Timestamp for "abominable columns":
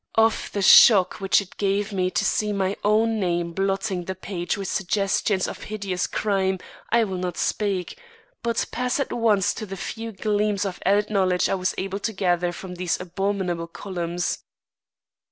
12.99-14.39